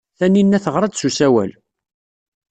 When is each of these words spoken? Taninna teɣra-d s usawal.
Taninna 0.19 0.59
teɣra-d 0.63 0.93
s 0.99 1.01
usawal. 1.07 1.51